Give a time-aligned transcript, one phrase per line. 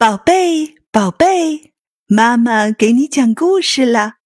[0.00, 1.72] 宝贝，宝贝，
[2.06, 4.18] 妈妈给你讲故事了。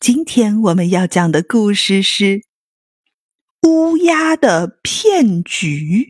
[0.00, 2.24] 今天我们要讲的故事是
[3.68, 6.08] 《乌鸦的骗局》。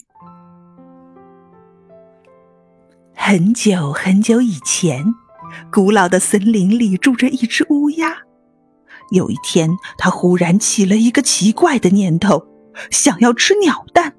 [3.16, 5.12] 很久很久以前，
[5.72, 8.18] 古老的森林里住着一只乌鸦。
[9.10, 12.46] 有一天，它忽然起了一个奇怪的念头，
[12.92, 14.14] 想要吃鸟蛋。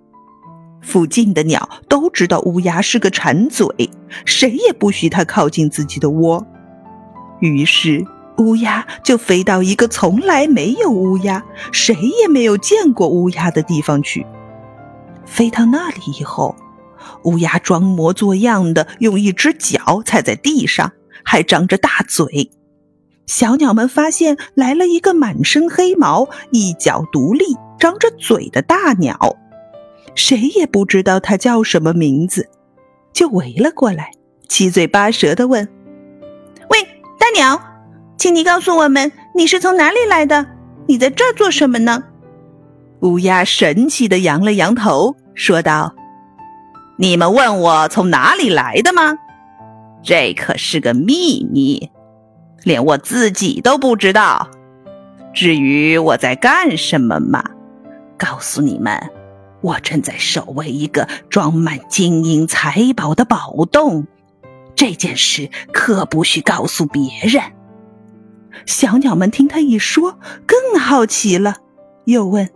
[0.90, 3.68] 附近的鸟都知道乌鸦是个馋嘴，
[4.26, 6.44] 谁也不许它靠近自己的窝。
[7.42, 8.04] 于是，
[8.40, 14.26] 乌鸦就飞到一个从来没有乌鸦、谁也没有见过乌鸦的地方去。
[15.28, 16.56] 飞到那里以后，
[17.26, 20.92] 乌鸦装模作样的用一只脚踩在地上，
[21.24, 22.50] 还张着大嘴。
[23.28, 27.46] 小鸟们发现来了一个满身黑毛、一脚独立、
[27.78, 29.38] 张着嘴的大鸟。
[30.16, 32.50] 谁也不知道它叫什么名字，
[33.14, 34.12] 就围了过来，
[34.48, 35.68] 七嘴八舌的问
[36.70, 36.82] ：“喂，
[37.18, 37.62] 大鸟，
[38.18, 40.46] 请你告诉我们，你是从哪里来的？
[40.88, 42.04] 你在这儿做什么呢？”
[43.02, 45.96] 乌鸦神奇的扬了扬头，说道
[46.98, 49.16] ：“你们问我从哪里来的吗？
[50.02, 51.90] 这可是个秘密，
[52.64, 54.50] 连我自己都不知道。
[55.34, 57.44] 至于我在干什么嘛，
[58.18, 58.98] 告诉你们。”
[59.62, 64.08] 我正在守卫一个装满金银财宝的宝洞，
[64.76, 67.44] 这件事可不许告诉别人。
[68.66, 71.58] 小鸟们听他一说，更好奇了，
[72.06, 72.50] 又问：“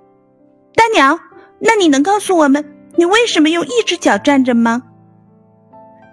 [0.75, 1.19] 大鸟，
[1.59, 4.83] 那你能告诉我们，你为什么用一只脚站着吗？”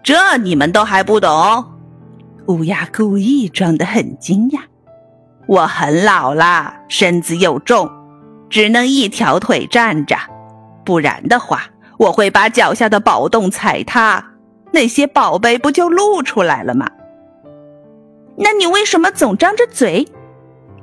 [0.03, 1.65] 这你们都还不懂？
[2.47, 4.61] 乌鸦故意装得很惊讶
[5.47, 7.89] ：“我很老了，身子又重，
[8.49, 10.17] 只能一条腿站着。”
[10.85, 11.65] 不然的话，
[11.99, 14.33] 我会把脚下的宝洞踩塌，
[14.73, 16.91] 那些宝贝不就露出来了吗？
[18.37, 20.09] 那你为什么总张着嘴？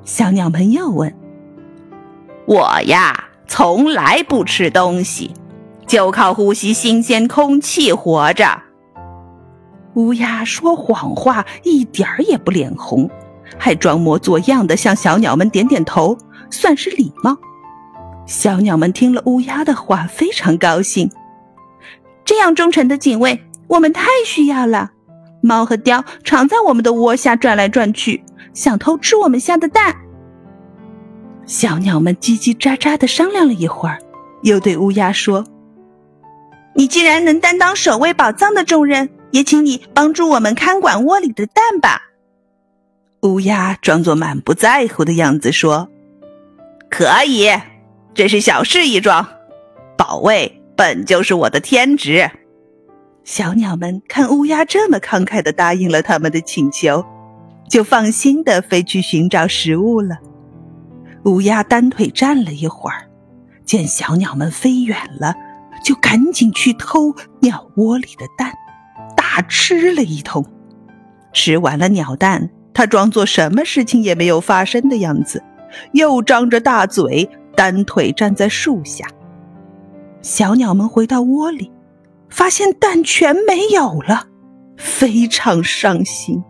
[0.04, 1.14] 小鸟们又问。
[2.46, 5.34] 我呀，从来不吃东西，
[5.86, 8.62] 就靠呼吸新鲜空气活着。
[9.96, 13.10] 乌鸦说谎话一点儿也不脸红，
[13.58, 16.16] 还装模作样的向小鸟们点点头，
[16.52, 17.36] 算是礼貌。
[18.28, 21.10] 小鸟们听了乌鸦的话，非常高兴。
[22.26, 24.92] 这样忠诚的警卫，我们太需要了。
[25.42, 28.22] 猫和雕常在我们的窝下转来转去，
[28.54, 29.96] 想偷吃我们下的蛋。
[31.46, 33.98] 小鸟们叽叽喳喳的商量了一会儿，
[34.44, 35.46] 又对乌鸦说
[36.76, 42.02] ：“你既然能担当守卫宝藏的重任，也请你帮助我们看管窝里的蛋吧。”
[43.24, 45.88] 乌鸦装作满不在乎的样子说
[46.92, 47.50] ：“可以。”
[48.18, 49.28] 这是小事一桩，
[49.96, 52.28] 保卫本就是我的天职。
[53.24, 57.06] 小鸟们看乌鸦这么慷慨的答应了他们的请求，
[57.70, 60.18] 就放心的飞去寻找食物了。
[61.26, 63.06] 乌鸦单腿站了一会儿，
[63.64, 65.36] 见小鸟们飞远了，
[65.84, 68.52] 就赶紧去偷鸟窝里的蛋，
[69.16, 70.44] 大吃了一通。
[71.34, 75.44] 吃完了鸟蛋，它装作什么事情也没有发生的样子，
[75.92, 77.30] 又张着大嘴。
[77.58, 79.08] 单腿站在树下，
[80.22, 81.72] 小鸟们回到窝里，
[82.30, 84.28] 发现蛋全没有了，
[84.78, 86.44] 非常伤心。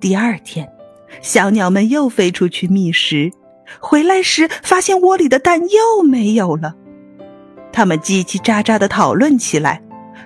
[0.00, 0.66] 第二天，
[1.20, 3.30] 小鸟们又飞出去觅食，
[3.78, 6.74] 回来时发现窝里的蛋又没有了。
[7.70, 9.82] 他们叽叽喳喳的讨论起来，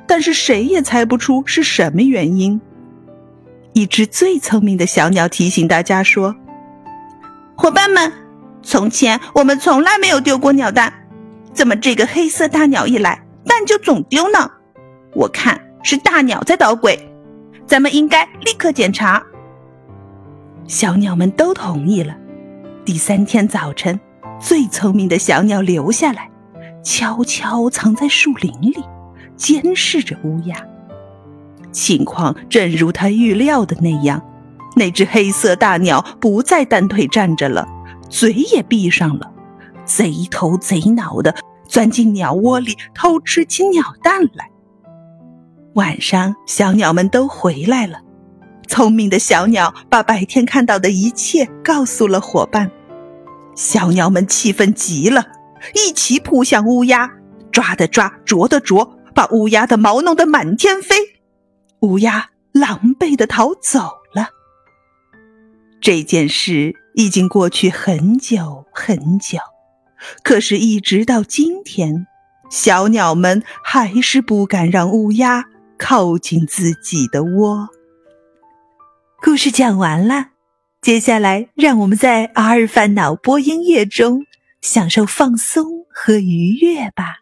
[0.07, 2.61] 但是谁也猜不出是什么原因。
[3.72, 6.37] 一只最聪明的小鸟提醒大家说
[7.59, 8.12] ：“伙伴们。”
[8.62, 10.93] 从前我们从来没有丢过鸟蛋，
[11.53, 14.50] 怎么这个黑色大鸟一来，蛋就总丢呢？
[15.15, 17.12] 我看是大鸟在捣鬼，
[17.66, 19.22] 咱们应该立刻检查。
[20.66, 22.16] 小鸟们都同意了。
[22.84, 23.98] 第三天早晨，
[24.41, 26.31] 最聪明的小鸟留下来，
[26.84, 28.84] 悄悄藏在树林里，
[29.37, 30.56] 监视着乌鸦。
[31.72, 34.22] 情况正如他预料的那样，
[34.77, 37.66] 那只黑色大鸟不再单腿站着了。
[38.10, 39.33] 嘴也闭上了，
[39.86, 41.34] 贼头贼脑的
[41.66, 44.51] 钻进鸟窝里偷吃起鸟蛋来。
[45.74, 48.01] 晚上，小鸟们都回来了。
[48.66, 52.71] 聪明的小鸟把白天看到的一切告诉了伙伴。
[53.54, 55.24] 小鸟们气愤极了，
[55.74, 57.10] 一起扑向乌鸦，
[57.53, 60.97] 抓的抓，啄的啄，把乌鸦的毛弄得满天飞。
[61.80, 63.99] 乌鸦狼狈的逃走。
[65.80, 66.77] 这件事。
[66.94, 69.38] 已经过去很久很久，
[70.24, 72.06] 可是，一直到今天，
[72.50, 75.44] 小鸟们还是不敢让乌鸦
[75.78, 77.68] 靠近自己的窝。
[79.22, 80.30] 故事讲完了，
[80.82, 84.26] 接下来让我们在《阿尔法脑波音乐中
[84.60, 87.20] 享受放松和愉悦吧。